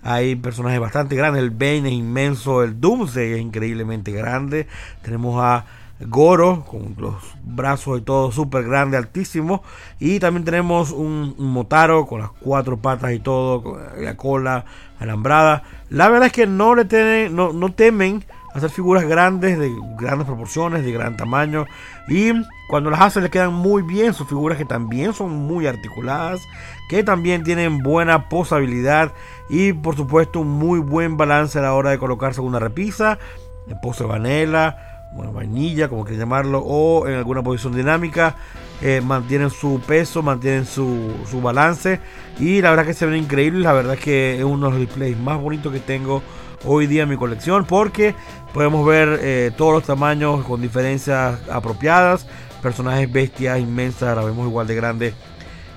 Hay 0.07 0.37
personajes 0.37 0.79
bastante 0.79 1.17
grandes. 1.17 1.43
El 1.43 1.51
Bane 1.51 1.89
es 1.89 1.93
inmenso. 1.93 2.63
El 2.63 2.81
Doomsday 2.81 3.33
es 3.33 3.41
increíblemente 3.41 4.13
grande. 4.13 4.69
Tenemos 5.03 5.43
a 5.43 5.65
Goro 5.99 6.65
con 6.65 6.95
los 6.99 7.15
brazos 7.43 7.99
y 7.99 8.03
todo 8.03 8.31
súper 8.31 8.63
grande, 8.63 8.97
altísimo. 8.97 9.65
Y 9.99 10.21
también 10.21 10.45
tenemos 10.45 10.93
un, 10.93 11.35
Motaro 11.39 12.07
con 12.07 12.21
las 12.21 12.31
cuatro 12.31 12.77
patas 12.77 13.15
y 13.15 13.19
todo, 13.19 13.65
con 13.65 13.81
la 13.99 14.17
cola 14.17 14.65
alambrada. 15.01 15.65
La 15.91 16.09
verdad 16.09 16.27
es 16.27 16.33
que 16.33 16.47
no 16.47 16.77
le 16.77 16.85
tienen, 16.85 17.35
no, 17.35 17.53
no 17.53 17.73
temen 17.73 18.25
hacer 18.57 18.71
figuras 18.71 19.05
grandes, 19.05 19.59
de 19.59 19.71
grandes 19.99 20.27
proporciones, 20.27 20.85
de 20.85 20.93
gran 20.93 21.17
tamaño. 21.17 21.67
Y 22.09 22.33
cuando 22.69 22.91
las 22.91 23.01
hacen 23.01 23.23
le 23.23 23.31
quedan 23.31 23.53
muy 23.53 23.83
bien 23.83 24.15
sus 24.15 24.29
figuras 24.29 24.57
que 24.57 24.65
también 24.65 25.13
son 25.13 25.33
muy 25.33 25.67
articuladas, 25.67 26.41
que 26.89 27.03
también 27.03 27.43
tienen 27.43 27.83
buena 27.83 28.29
posabilidad 28.29 29.13
y 29.49 29.73
por 29.73 29.97
supuesto 29.97 30.41
un 30.41 30.49
muy 30.49 30.79
buen 30.79 31.17
balance 31.17 31.59
a 31.59 31.63
la 31.63 31.75
hora 31.75 31.91
de 31.91 31.99
colocarse 31.99 32.41
una 32.41 32.59
repisa, 32.59 33.19
de 33.67 33.77
pose 33.77 34.05
vanela 34.05 34.97
una 35.17 35.31
vainilla, 35.31 35.89
como 35.89 36.05
quieran 36.05 36.21
llamarlo, 36.21 36.61
o 36.61 37.07
en 37.07 37.15
alguna 37.15 37.43
posición 37.43 37.75
dinámica. 37.75 38.37
Eh, 38.83 39.01
mantienen 39.01 39.49
su 39.49 39.81
peso, 39.87 40.23
mantienen 40.23 40.67
su, 40.67 41.11
su, 41.31 41.41
balance 41.41 41.99
y 42.39 42.61
la 42.61 42.69
verdad 42.71 42.85
que 42.85 42.93
se 42.93 43.07
ven 43.07 43.17
increíbles. 43.17 43.63
La 43.63 43.73
verdad 43.73 43.97
que 43.97 44.37
es 44.37 44.45
uno 44.45 44.67
de 44.67 44.73
los 44.73 44.81
displays 44.81 45.17
más 45.17 45.41
bonitos 45.41 45.73
que 45.73 45.81
tengo 45.81 46.23
hoy 46.65 46.87
día 46.87 47.05
en 47.05 47.09
mi 47.09 47.17
colección 47.17 47.65
porque 47.65 48.15
podemos 48.53 48.87
ver 48.87 49.19
eh, 49.23 49.51
todos 49.57 49.73
los 49.73 49.85
tamaños 49.85 50.45
con 50.45 50.61
diferencias 50.61 51.39
apropiadas. 51.51 52.27
Personajes 52.63 53.11
bestias 53.11 53.61
inmensas, 53.61 54.15
la 54.15 54.25
vemos 54.25 54.47
igual 54.47 54.67
de 54.67 54.75
grande 54.75 55.15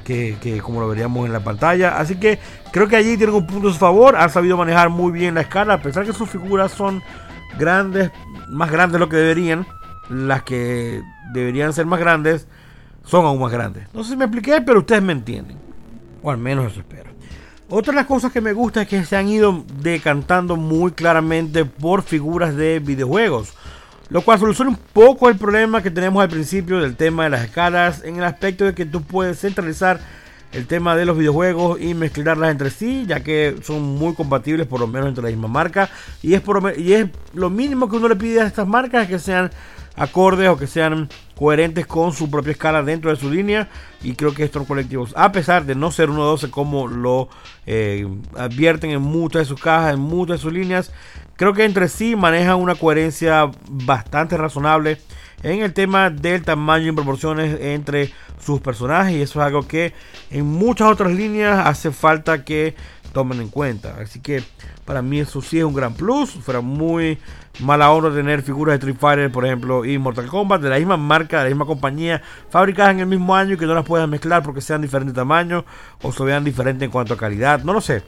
que, 0.09 0.61
como 0.63 0.79
lo 0.81 0.87
veríamos 0.87 1.25
en 1.25 1.33
la 1.33 1.39
pantalla. 1.39 1.99
Así 1.99 2.15
que 2.15 2.39
creo 2.71 2.87
que 2.87 2.95
allí 2.95 3.17
tienen 3.17 3.35
un 3.35 3.45
punto 3.45 3.69
a 3.69 3.73
su 3.73 3.79
favor. 3.79 4.15
Han 4.15 4.29
sabido 4.29 4.57
manejar 4.57 4.89
muy 4.89 5.11
bien 5.11 5.35
la 5.35 5.41
escala, 5.41 5.75
a 5.75 5.81
pesar 5.81 6.05
que 6.05 6.13
sus 6.13 6.29
figuras 6.29 6.71
son 6.71 7.01
grandes, 7.57 8.11
más 8.49 8.71
grandes 8.71 8.93
de 8.93 8.99
lo 8.99 9.09
que 9.09 9.17
deberían. 9.17 9.67
Las 10.09 10.43
que 10.43 11.01
deberían 11.33 11.73
ser 11.73 11.85
más 11.85 11.99
grandes 11.99 12.47
son 13.05 13.25
aún 13.25 13.39
más 13.39 13.51
grandes. 13.51 13.87
No 13.93 14.03
sé 14.03 14.11
si 14.11 14.17
me 14.17 14.25
expliqué, 14.25 14.61
pero 14.61 14.79
ustedes 14.79 15.03
me 15.03 15.13
entienden. 15.13 15.57
O 16.23 16.31
al 16.31 16.37
menos 16.37 16.71
eso 16.71 16.79
espero. 16.79 17.11
Otra 17.69 17.91
de 17.91 17.97
las 17.97 18.07
cosas 18.07 18.31
que 18.31 18.41
me 18.41 18.53
gusta 18.53 18.81
es 18.81 18.87
que 18.87 19.05
se 19.05 19.15
han 19.15 19.27
ido 19.27 19.63
decantando 19.81 20.55
muy 20.55 20.91
claramente 20.91 21.65
por 21.65 22.01
figuras 22.01 22.55
de 22.55 22.79
videojuegos. 22.79 23.53
Lo 24.09 24.21
cual 24.23 24.39
soluciona 24.39 24.71
un 24.71 24.77
poco 24.77 25.29
el 25.29 25.37
problema 25.37 25.83
que 25.83 25.91
tenemos 25.91 26.23
al 26.23 26.29
principio 26.29 26.79
del 26.79 26.95
tema 26.95 27.25
de 27.25 27.29
las 27.29 27.43
escalas. 27.43 28.03
En 28.03 28.15
el 28.15 28.23
aspecto 28.23 28.65
de 28.65 28.73
que 28.73 28.85
tú 28.85 29.03
puedes 29.03 29.39
centralizar 29.39 29.99
el 30.51 30.65
tema 30.65 30.95
de 30.95 31.05
los 31.05 31.15
videojuegos 31.15 31.79
y 31.79 31.93
mezclarlas 31.93 32.49
entre 32.49 32.71
sí, 32.71 33.05
ya 33.07 33.19
que 33.21 33.57
son 33.61 33.83
muy 33.83 34.15
compatibles 34.15 34.65
por 34.65 34.79
lo 34.79 34.87
menos 34.87 35.09
entre 35.09 35.23
la 35.23 35.29
misma 35.29 35.47
marca. 35.47 35.89
Y 36.23 36.33
es, 36.33 36.41
por, 36.41 36.73
y 36.75 36.93
es 36.93 37.07
lo 37.33 37.51
mínimo 37.51 37.87
que 37.87 37.97
uno 37.97 38.07
le 38.07 38.15
pide 38.15 38.41
a 38.41 38.47
estas 38.47 38.67
marcas, 38.67 39.07
que 39.07 39.19
sean 39.19 39.51
acordes 39.99 40.49
o 40.49 40.57
que 40.57 40.65
sean 40.65 41.09
coherentes 41.35 41.85
con 41.85 42.13
su 42.13 42.31
propia 42.31 42.53
escala 42.53 42.81
dentro 42.81 43.11
de 43.11 43.17
su 43.17 43.29
línea. 43.29 43.69
Y 44.01 44.13
creo 44.13 44.33
que 44.33 44.43
estos 44.43 44.65
colectivos, 44.65 45.13
a 45.15 45.31
pesar 45.31 45.65
de 45.65 45.75
no 45.75 45.91
ser 45.91 46.09
1.12 46.09 46.49
como 46.49 46.87
lo 46.87 47.29
eh, 47.67 48.07
advierten 48.35 48.91
en 48.91 49.01
muchas 49.01 49.41
de 49.41 49.45
sus 49.45 49.61
cajas, 49.61 49.93
en 49.93 49.99
muchas 49.99 50.37
de 50.37 50.41
sus 50.41 50.53
líneas, 50.53 50.91
creo 51.35 51.53
que 51.53 51.65
entre 51.65 51.89
sí 51.89 52.15
manejan 52.15 52.55
una 52.55 52.75
coherencia 52.75 53.51
bastante 53.69 54.37
razonable 54.37 54.97
en 55.43 55.61
el 55.61 55.73
tema 55.73 56.09
del 56.09 56.43
tamaño 56.43 56.91
y 56.91 56.95
proporciones 56.95 57.59
entre 57.61 58.11
sus 58.41 58.61
personajes. 58.61 59.15
Y 59.15 59.21
eso 59.21 59.39
es 59.39 59.45
algo 59.45 59.67
que 59.67 59.93
en 60.31 60.45
muchas 60.45 60.89
otras 60.89 61.11
líneas 61.11 61.67
hace 61.67 61.91
falta 61.91 62.43
que 62.43 62.75
tomen 63.13 63.41
en 63.41 63.49
cuenta. 63.49 63.95
Así 64.01 64.19
que 64.19 64.43
para 64.85 65.01
mí 65.01 65.19
eso 65.19 65.41
sí 65.41 65.59
es 65.59 65.63
un 65.63 65.73
gran 65.73 65.93
plus. 65.93 66.31
Fuera 66.31 66.61
muy 66.61 67.17
mala 67.59 67.91
hora 67.91 68.13
tener 68.13 68.41
figuras 68.41 68.73
de 68.73 68.77
Street 68.77 68.97
Fighter, 68.99 69.31
por 69.31 69.45
ejemplo, 69.45 69.85
y 69.85 69.97
Mortal 69.97 70.27
Kombat 70.27 70.61
de 70.61 70.69
la 70.69 70.77
misma 70.77 70.97
marca, 70.97 71.39
de 71.39 71.43
la 71.45 71.49
misma 71.49 71.65
compañía, 71.65 72.21
fabricadas 72.49 72.93
en 72.93 73.01
el 73.01 73.07
mismo 73.07 73.35
año 73.35 73.55
y 73.55 73.57
que 73.57 73.65
no 73.65 73.73
las 73.73 73.85
puedas 73.85 74.07
mezclar 74.07 74.43
porque 74.43 74.61
sean 74.61 74.81
diferentes 74.81 75.15
tamaños 75.15 75.63
o 76.01 76.11
se 76.11 76.23
vean 76.23 76.43
diferentes 76.43 76.85
en 76.85 76.91
cuanto 76.91 77.13
a 77.13 77.17
calidad. 77.17 77.63
No 77.63 77.73
lo 77.73 77.81
sé. 77.81 78.03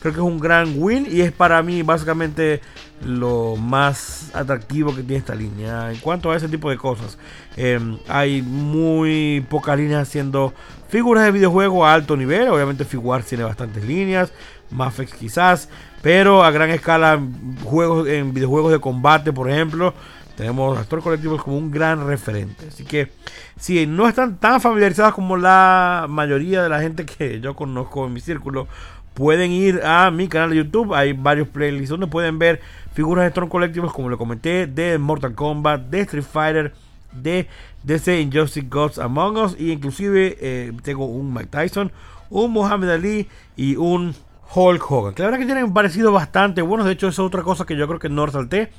Creo 0.00 0.12
que 0.12 0.20
es 0.20 0.26
un 0.26 0.38
gran 0.38 0.74
win 0.76 1.06
y 1.10 1.22
es 1.22 1.32
para 1.32 1.62
mí 1.62 1.82
básicamente 1.82 2.60
lo 3.04 3.56
más 3.56 4.30
atractivo 4.34 4.94
que 4.94 5.02
tiene 5.02 5.16
esta 5.16 5.34
línea. 5.34 5.90
En 5.90 5.98
cuanto 5.98 6.30
a 6.30 6.36
ese 6.36 6.48
tipo 6.48 6.70
de 6.70 6.76
cosas, 6.76 7.18
em, 7.56 7.98
hay 8.06 8.42
muy 8.42 9.44
pocas 9.48 9.76
líneas 9.76 10.02
haciendo 10.02 10.52
figuras 10.88 11.24
de 11.24 11.32
videojuego 11.32 11.84
a 11.84 11.94
alto 11.94 12.16
nivel. 12.16 12.48
Obviamente 12.48 12.84
Figuar 12.84 13.22
tiene 13.22 13.44
bastantes 13.44 13.84
líneas, 13.84 14.32
Mafex 14.70 15.14
quizás, 15.14 15.68
pero 16.02 16.44
a 16.44 16.50
gran 16.50 16.70
escala 16.70 17.20
juegos 17.64 18.08
en 18.08 18.32
videojuegos 18.32 18.72
de 18.72 18.80
combate, 18.80 19.32
por 19.32 19.50
ejemplo, 19.50 19.94
tenemos 20.36 20.78
actores 20.78 21.02
colectivos 21.02 21.42
como 21.42 21.56
un 21.56 21.70
gran 21.70 22.06
referente. 22.06 22.66
Así 22.68 22.84
que 22.84 23.08
si 23.56 23.86
no 23.86 24.06
están 24.06 24.36
tan 24.36 24.60
familiarizados 24.60 25.14
como 25.14 25.36
la 25.36 26.06
mayoría 26.08 26.62
de 26.62 26.68
la 26.68 26.80
gente 26.80 27.06
que 27.06 27.40
yo 27.40 27.54
conozco 27.54 28.06
en 28.06 28.12
mi 28.12 28.20
círculo, 28.20 28.68
pueden 29.14 29.50
ir 29.50 29.80
a 29.82 30.10
mi 30.10 30.28
canal 30.28 30.50
de 30.50 30.56
YouTube. 30.56 30.94
Hay 30.94 31.14
varios 31.14 31.48
playlists 31.48 31.88
donde 31.88 32.06
pueden 32.06 32.38
ver 32.38 32.60
figuras 32.92 33.24
de 33.24 33.28
Storm 33.28 33.48
Collectibles, 33.48 33.92
como 33.92 34.10
le 34.10 34.18
comenté, 34.18 34.66
de 34.66 34.98
Mortal 34.98 35.34
Kombat, 35.34 35.86
de 35.88 36.00
Street 36.00 36.24
Fighter, 36.30 36.74
de 37.22 37.48
DC 37.82 38.20
Injustice 38.20 38.66
Gods 38.68 38.98
Among 38.98 39.36
Us. 39.36 39.56
Y 39.58 39.72
inclusive 39.72 40.36
eh, 40.40 40.72
tengo 40.82 41.06
un 41.06 41.32
Mike 41.32 41.48
Tyson, 41.50 41.92
un 42.30 42.52
Muhammad 42.52 42.90
Ali 42.92 43.28
y 43.56 43.76
un 43.76 44.14
Hulk 44.54 44.90
Hogan. 44.90 45.14
la 45.16 45.24
verdad 45.24 45.38
que 45.38 45.46
tienen 45.46 45.72
parecido 45.72 46.12
bastante 46.12 46.62
buenos. 46.62 46.86
De 46.86 46.92
hecho, 46.92 47.08
es 47.08 47.18
otra 47.18 47.42
cosa 47.42 47.64
que 47.64 47.76
yo 47.76 47.86
creo 47.86 47.98
que 47.98 48.08
no 48.08 48.26
resalté. 48.26 48.70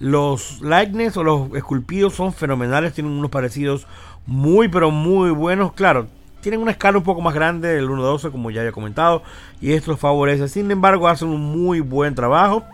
Los 0.00 0.60
likeness 0.60 1.16
o 1.16 1.22
los 1.22 1.54
esculpidos 1.54 2.14
son 2.14 2.32
fenomenales. 2.32 2.94
Tienen 2.94 3.12
unos 3.12 3.30
parecidos 3.30 3.86
muy, 4.26 4.68
pero 4.68 4.90
muy 4.90 5.30
buenos. 5.30 5.72
Claro, 5.72 6.08
tienen 6.44 6.60
una 6.60 6.72
escala 6.72 6.98
un 6.98 7.04
poco 7.04 7.22
más 7.22 7.32
grande 7.32 7.68
del 7.68 7.88
1.12 7.88 8.30
como 8.30 8.50
ya 8.50 8.60
había 8.60 8.72
comentado 8.72 9.22
y 9.60 9.72
esto 9.72 9.96
favorece. 9.96 10.48
Sin 10.48 10.70
embargo 10.70 11.08
hacen 11.08 11.28
un 11.28 11.40
muy 11.40 11.80
buen 11.80 12.14
trabajo 12.14 12.64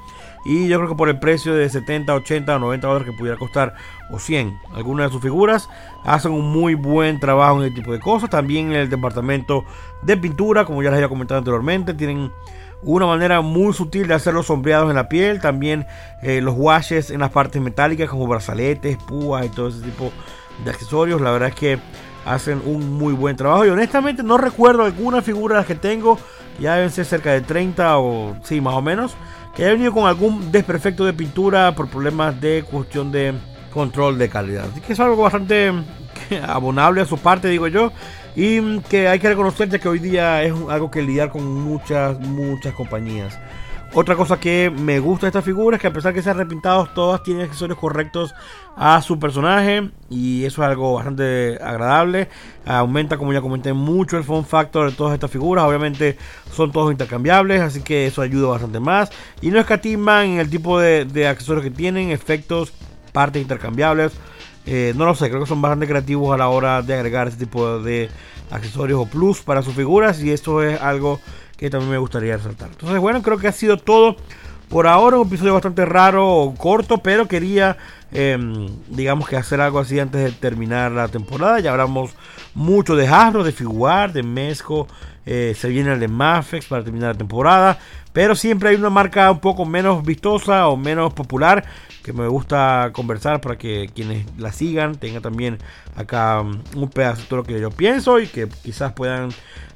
y 0.45 0.69
yo 0.69 0.79
creo 0.79 0.89
que 0.89 0.95
por 0.95 1.09
el 1.09 1.19
precio 1.19 1.55
de 1.55 1.69
70, 1.69 2.15
80 2.15 2.57
o 2.57 2.59
90 2.59 2.87
dólares 2.87 3.11
que 3.11 3.17
pudiera 3.17 3.39
costar 3.39 3.75
o 4.11 4.19
100 4.19 4.59
algunas 4.75 5.07
de 5.07 5.13
sus 5.13 5.23
figuras 5.23 5.69
hacen 6.05 6.33
un 6.33 6.51
muy 6.51 6.75
buen 6.75 7.21
trabajo 7.21 7.61
en 7.61 7.69
este 7.69 7.81
tipo 7.81 7.93
de 7.93 8.01
cosas. 8.01 8.31
También 8.31 8.73
en 8.73 8.81
el 8.81 8.91
departamento 8.91 9.65
de 10.03 10.17
pintura 10.17 10.65
como 10.65 10.83
ya 10.83 10.91
les 10.91 10.97
había 10.97 11.09
comentado 11.09 11.39
anteriormente 11.39 11.95
tienen 11.95 12.33
una 12.83 13.07
manera 13.07 13.41
muy 13.43 13.73
sutil 13.75 14.09
de 14.09 14.15
hacer 14.15 14.33
los 14.33 14.47
sombreados 14.47 14.89
en 14.89 14.97
la 14.97 15.09
piel, 15.09 15.41
también 15.41 15.87
eh, 16.23 16.41
los 16.41 16.55
washes 16.57 17.11
en 17.11 17.21
las 17.21 17.31
partes 17.31 17.61
metálicas 17.61 18.09
como 18.09 18.27
brazaletes, 18.27 18.97
púas 18.97 19.45
y 19.45 19.49
todo 19.51 19.69
ese 19.69 19.83
tipo 19.83 20.11
de 20.65 20.71
accesorios. 20.71 21.21
La 21.21 21.31
verdad 21.31 21.51
es 21.51 21.55
que 21.55 21.79
hacen 22.25 22.63
un 22.65 22.95
muy 22.95 23.13
buen 23.13 23.37
trabajo. 23.37 23.67
Y 23.67 23.69
honestamente 23.69 24.23
no 24.23 24.39
recuerdo 24.39 24.85
alguna 24.85 25.23
figura 25.23 25.57
de 25.57 25.61
las 25.61 25.67
que 25.67 25.75
tengo, 25.75 26.19
ya 26.59 26.75
deben 26.75 26.91
ser 26.91 27.05
cerca 27.05 27.33
de 27.33 27.41
30 27.41 27.99
o 27.99 28.37
sí, 28.43 28.61
más 28.61 28.75
o 28.75 28.83
menos, 28.83 29.15
que 29.55 29.65
haya 29.65 29.73
venido 29.73 29.93
con 29.93 30.07
algún 30.07 30.53
desperfecto 30.53 31.05
de 31.05 31.13
pintura 31.13 31.75
por 31.75 31.89
problemas 31.89 32.41
de 32.41 32.65
cuestión 32.69 33.11
de 33.11 33.35
control 33.73 34.19
de 34.19 34.29
calidad. 34.29 34.67
Así 34.71 34.81
que 34.81 34.93
es 34.93 35.01
algo 35.01 35.23
bastante 35.23 35.73
abonable 36.47 37.01
a 37.01 37.07
su 37.07 37.19
parte, 37.19 37.49
digo 37.49 37.69
yo. 37.69 37.93
Y 38.37 38.79
que 38.83 39.09
hay 39.09 39.19
que 39.19 39.29
reconocer 39.29 39.69
ya 39.69 39.79
que 39.79 39.89
hoy 39.89 39.99
día 39.99 40.43
es 40.43 40.55
algo 40.69 40.91
que 40.91 41.03
lidiar 41.03 41.31
con 41.31 41.45
muchas, 41.45 42.19
muchas 42.21 42.75
compañías. 42.75 43.39
Otra 43.93 44.15
cosa 44.15 44.39
que 44.39 44.71
me 44.71 45.01
gusta 45.01 45.27
de 45.27 45.31
esta 45.31 45.43
figura 45.43 45.77
es 45.77 45.81
que 45.81 45.89
a 45.89 45.93
pesar 45.93 46.13
de 46.13 46.19
que 46.19 46.23
sean 46.23 46.39
repintados, 46.39 46.95
todas 46.95 47.25
tienen 47.25 47.43
accesorios 47.43 47.77
correctos 47.77 48.33
a 48.77 49.03
su 49.03 49.19
personaje 49.19 49.91
y 50.09 50.45
eso 50.45 50.63
es 50.63 50.69
algo 50.69 50.95
bastante 50.95 51.59
agradable. 51.61 52.29
Aumenta, 52.65 53.17
como 53.19 53.33
ya 53.33 53.41
comenté, 53.41 53.73
mucho 53.73 54.17
el 54.17 54.23
fun 54.23 54.45
factor 54.45 54.89
de 54.89 54.97
todas 54.97 55.15
estas 55.15 55.29
figuras. 55.29 55.65
Obviamente 55.65 56.17
son 56.53 56.71
todos 56.71 56.93
intercambiables, 56.93 57.61
así 57.63 57.83
que 57.83 58.07
eso 58.07 58.23
ayuda 58.23 58.51
bastante 58.51 58.79
más. 58.79 59.11
Y 59.41 59.51
no 59.51 59.59
escatiman 59.59 60.27
en 60.27 60.39
el 60.39 60.49
tipo 60.49 60.79
de, 60.79 61.27
accesorios 61.27 61.65
que 61.65 61.73
tienen, 61.73 62.11
efectos, 62.11 62.73
partes 63.13 63.43
intercambiables. 63.43 64.13
Eh, 64.67 64.93
no 64.97 65.05
lo 65.05 65.17
sé, 65.17 65.31
creo 65.31 65.41
que 65.41 65.49
son 65.49 65.63
bastante 65.63 65.89
creativos 65.89 66.33
a 66.33 66.37
la 66.37 66.49
hora 66.49 66.81
de 66.83 66.95
agregar 66.95 67.27
este 67.27 67.45
tipo 67.45 67.81
de 67.81 68.09
accesorios 68.53 69.01
o 69.01 69.07
plus 69.07 69.41
para 69.43 69.63
sus 69.63 69.75
figuras 69.75 70.23
y 70.23 70.31
esto 70.31 70.63
es 70.63 70.81
algo 70.81 71.21
que 71.61 71.69
también 71.69 71.91
me 71.91 71.99
gustaría 71.99 72.39
resaltar. 72.39 72.71
Entonces, 72.71 72.99
bueno, 73.01 73.21
creo 73.21 73.37
que 73.37 73.47
ha 73.47 73.53
sido 73.53 73.77
todo 73.77 74.17
por 74.71 74.87
ahora. 74.87 75.19
Un 75.19 75.27
episodio 75.27 75.53
bastante 75.53 75.85
raro 75.85 76.55
corto, 76.57 76.99
pero 76.99 77.29
quería, 77.29 77.77
em, 78.13 78.67
digamos 78.89 79.29
que 79.29 79.37
hacer 79.37 79.61
algo 79.61 79.79
así 79.79 80.01
antes 80.01 80.25
de 80.25 80.33
terminar 80.33 80.91
la 80.91 81.09
temporada. 81.09 81.61
Ya 81.61 81.73
hablamos 81.73 82.13
mucho 82.55 82.97
de 82.97 83.07
Hasbro, 83.07 83.45
de 83.45 83.53
Figuar, 83.53 84.15
de 84.15 84.23
Mesco. 84.23 84.89
Eh, 85.27 85.55
se 85.57 85.69
viene 85.69 85.93
el 85.93 86.01
de 86.01 86.09
Mafex 86.09 86.67
para 86.67 86.83
terminar 86.83 87.13
la 87.13 87.19
temporada. 87.19 87.79
Pero 88.13 88.35
siempre 88.35 88.71
hay 88.71 88.77
una 88.77 88.91
marca 88.91 89.31
un 89.31 89.39
poco 89.39 89.65
menos 89.65 90.05
vistosa 90.05 90.67
o 90.69 90.77
menos 90.77 91.13
popular 91.13 91.65
que 92.03 92.13
me 92.13 92.27
gusta 92.27 92.91
conversar 92.93 93.41
para 93.41 93.57
que 93.57 93.91
quienes 93.95 94.27
la 94.39 94.53
sigan 94.53 94.97
tengan 94.97 95.23
también 95.23 95.59
acá 95.95 96.41
um, 96.41 96.61
un 96.75 96.89
pedazo 96.89 97.23
de 97.23 97.29
todo 97.29 97.37
lo 97.39 97.45
que 97.45 97.61
yo 97.61 97.71
pienso 97.71 98.19
y 98.19 98.27
que 98.27 98.49
quizás 98.49 98.93
puedan 98.95 99.31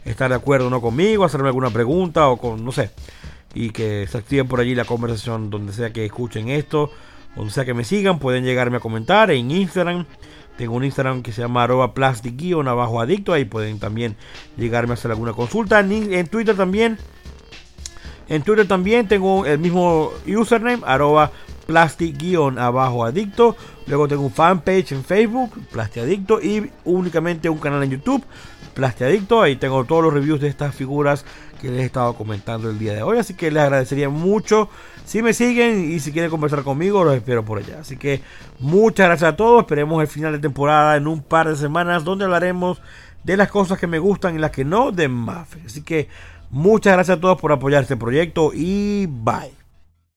estar 0.05 0.31
de 0.31 0.37
acuerdo 0.37 0.71
no 0.71 0.81
conmigo, 0.81 1.25
hacerme 1.25 1.49
alguna 1.49 1.71
pregunta 1.71 2.29
o 2.29 2.37
con, 2.37 2.65
no 2.65 2.73
sé, 2.73 2.91
y 3.55 3.71
que 3.71 4.07
se 4.09 4.19
activen 4.19 4.49
por 4.49 4.61
allí 4.61 4.75
la 4.75 4.85
conversación 4.85 5.51
donde 5.51 5.73
sea 5.73 5.93
que 5.93 6.05
escuchen 6.05 6.49
esto, 6.49 6.91
donde 7.37 7.53
sea 7.53 7.65
que 7.65 7.75
me 7.75 7.85
sigan, 7.85 8.19
pueden 8.19 8.45
llegarme 8.45 8.79
a 8.79 8.81
comentar 8.81 9.31
en 9.31 9.51
Instagram. 9.51 10.07
Tengo 10.57 10.75
un 10.77 10.85
Instagram 10.85 11.23
que 11.23 11.33
se 11.33 11.43
llama 11.43 11.65
arroba 11.65 11.95
plastic 11.95 12.41
abajo 12.67 13.01
adicto. 13.01 13.33
Ahí 13.33 13.45
pueden 13.45 13.79
también 13.79 14.17
llegarme 14.57 14.93
a 14.93 14.95
hacer 14.95 15.11
alguna 15.11 15.33
consulta. 15.33 15.81
En, 15.81 16.27
Twitter 16.29 16.57
también. 16.57 16.99
En 18.29 18.43
Twitter 18.43 18.67
también 18.67 19.09
tengo 19.09 19.45
el 19.45 19.59
mismo 19.59 20.13
username, 20.27 20.83
arroba 20.87 21.33
plastic 21.67 22.17
abajo 22.57 23.05
adicto. 23.05 23.57
Luego 23.87 24.09
tengo 24.09 24.23
un 24.23 24.33
fanpage 24.33 24.93
en 24.93 25.05
Facebook, 25.05 25.51
plastic 25.71 26.05
adicto. 26.05 26.41
Y 26.41 26.71
únicamente 26.85 27.49
un 27.49 27.59
canal 27.59 27.83
en 27.83 27.91
YouTube 27.91 28.25
Plastiadicto. 28.75 29.43
Ahí 29.43 29.57
tengo 29.57 29.85
todos 29.85 30.03
los 30.03 30.13
reviews 30.13 30.41
de 30.41 30.49
estas 30.49 30.75
figuras 30.75 31.25
que 31.61 31.71
les 31.71 31.81
he 31.81 31.85
estado 31.85 32.15
comentando 32.15 32.69
el 32.69 32.79
día 32.79 32.93
de 32.93 33.03
hoy. 33.03 33.19
Así 33.19 33.35
que 33.35 33.51
les 33.51 33.63
agradecería 33.63 34.09
mucho 34.09 34.69
si 35.05 35.23
me 35.23 35.33
siguen 35.33 35.91
y 35.91 36.01
si 36.01 36.13
quieren 36.13 36.31
conversar 36.31 36.63
conmigo, 36.63 37.05
los 37.05 37.15
espero 37.15 37.45
por 37.45 37.59
allá. 37.59 37.81
Así 37.81 37.97
que 37.97 38.21
muchas 38.59 39.07
gracias 39.07 39.33
a 39.33 39.37
todos. 39.37 39.63
Esperemos 39.63 40.01
el 40.01 40.09
final 40.09 40.33
de 40.33 40.39
temporada 40.39 40.97
en 40.97 41.07
un 41.07 41.23
par 41.23 41.49
de 41.49 41.57
semanas 41.57 42.05
donde 42.05 42.25
hablaremos 42.25 42.81
de 43.23 43.37
las 43.37 43.51
cosas 43.51 43.79
que 43.79 43.87
me 43.87 43.99
gustan 43.99 44.35
y 44.35 44.39
las 44.39 44.51
que 44.51 44.65
no 44.65 44.93
de 44.93 45.09
Mafia. 45.09 45.63
Así 45.67 45.83
que 45.83 46.09
muchas 46.51 46.95
gracias 46.95 47.19
a 47.19 47.21
todos 47.21 47.41
por 47.41 47.53
apoyar 47.53 47.83
este 47.83 47.97
proyecto 47.97 48.53
y 48.55 49.07
bye. 49.07 49.64